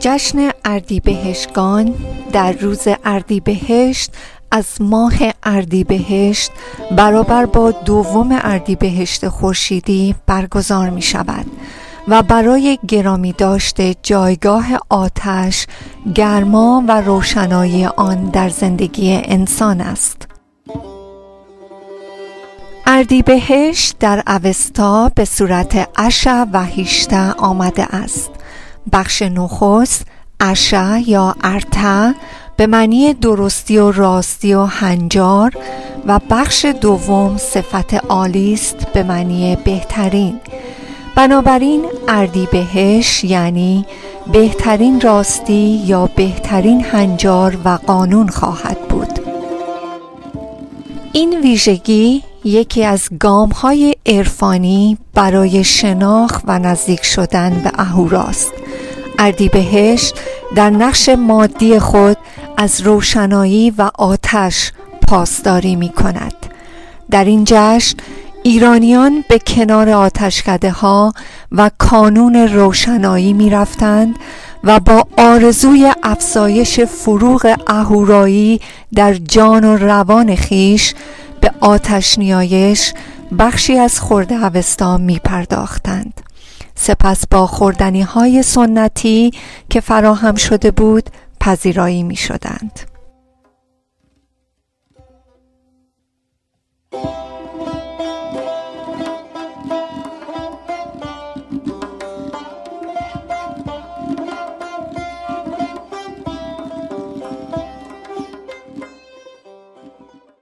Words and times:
جشن 0.00 0.50
اردیبهشتگان 0.64 1.94
در 2.32 2.52
روز 2.52 2.88
اردیبهشت 3.04 4.12
از 4.50 4.66
ماه 4.80 5.14
اردیبهشت 5.42 6.52
برابر 6.96 7.46
با 7.46 7.70
دوم 7.70 8.28
اردیبهشت 8.32 9.28
خورشیدی 9.28 10.14
برگزار 10.26 10.90
می 10.90 11.02
شود 11.02 11.46
و 12.08 12.22
برای 12.22 12.78
گرامی 12.88 13.32
داشته 13.32 13.94
جایگاه 14.02 14.66
آتش 14.88 15.66
گرما 16.14 16.84
و 16.88 17.00
روشنایی 17.00 17.86
آن 17.86 18.24
در 18.24 18.48
زندگی 18.48 19.20
انسان 19.24 19.80
است. 19.80 20.28
اردیبهشت 22.86 23.96
در 24.00 24.22
اوستا 24.26 25.10
به 25.14 25.24
صورت 25.24 25.88
اشع 25.96 26.44
و 26.52 26.64
هیشته 26.64 27.32
آمده 27.32 27.94
است. 27.94 28.30
بخش 28.92 29.22
نخست 29.22 30.06
اشع 30.40 31.00
یا 31.06 31.34
ارته 31.42 32.14
به 32.56 32.66
معنی 32.66 33.14
درستی 33.14 33.78
و 33.78 33.92
راستی 33.92 34.54
و 34.54 34.64
هنجار 34.64 35.52
و 36.06 36.20
بخش 36.30 36.64
دوم 36.64 37.36
صفت 37.36 37.94
عالی 37.94 38.54
است 38.54 38.86
به 38.94 39.02
معنی 39.02 39.56
بهترین. 39.64 40.40
بنابراین 41.16 41.84
اردی 42.08 42.48
بهش 42.52 43.24
یعنی 43.24 43.86
بهترین 44.32 45.00
راستی 45.00 45.82
یا 45.86 46.06
بهترین 46.16 46.84
هنجار 46.84 47.58
و 47.64 47.78
قانون 47.86 48.28
خواهد 48.28 48.78
بود. 48.88 49.20
این 51.12 51.40
ویژگی 51.40 52.22
یکی 52.44 52.84
از 52.84 53.08
گام 53.20 53.48
های 53.48 53.94
عرفانی 54.06 54.98
برای 55.14 55.64
شناخت 55.64 56.44
و 56.46 56.58
نزدیک 56.58 57.04
شدن 57.04 57.60
به 57.64 57.70
اهوراست 57.78 58.52
اردیبهشت 59.18 60.14
در 60.54 60.70
نقش 60.70 61.08
مادی 61.08 61.78
خود 61.78 62.16
از 62.56 62.80
روشنایی 62.80 63.70
و 63.70 63.90
آتش 63.94 64.72
پاسداری 65.08 65.76
می 65.76 65.88
کند 65.88 66.34
در 67.10 67.24
این 67.24 67.44
جشن 67.46 67.96
ایرانیان 68.42 69.24
به 69.28 69.38
کنار 69.38 69.88
آتشکده 69.88 70.70
ها 70.70 71.12
و 71.52 71.70
کانون 71.78 72.36
روشنایی 72.36 73.32
می 73.32 73.50
رفتند 73.50 74.16
و 74.64 74.80
با 74.80 75.06
آرزوی 75.16 75.92
افزایش 76.02 76.80
فروغ 76.80 77.56
اهورایی 77.66 78.60
در 78.94 79.14
جان 79.14 79.64
و 79.64 79.76
روان 79.76 80.36
خیش 80.36 80.94
به 81.40 81.50
آتش 81.60 82.18
نیایش 82.18 82.94
بخشی 83.38 83.78
از 83.78 84.00
خورده 84.00 84.34
اوستا 84.34 84.96
می 84.96 85.18
پرداختند 85.18 86.20
سپس 86.78 87.24
با 87.30 87.46
خوردنی 87.46 88.02
های 88.02 88.42
سنتی 88.42 89.30
که 89.70 89.80
فراهم 89.80 90.34
شده 90.34 90.70
بود 90.70 91.10
پذیرایی 91.40 92.02
می 92.02 92.16
شدند. 92.16 92.80